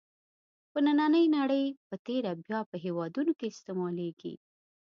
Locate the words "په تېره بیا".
1.87-2.59